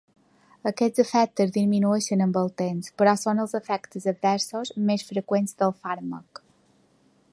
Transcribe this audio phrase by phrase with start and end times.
[0.69, 6.43] Aquests efectes disminueixen amb el temps, però són els efectes adversos més freqüents del fàrmac.